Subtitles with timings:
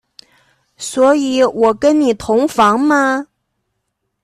[0.77, 3.27] 所以我跟你同房吗？